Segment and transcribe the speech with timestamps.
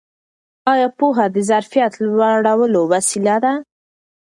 [0.73, 3.53] ایا پوهه د ظرفیت لوړولو وسیله ده؟